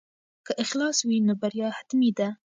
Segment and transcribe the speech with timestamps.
[0.45, 2.27] که اخلاص وي نو بریا حتمي ده.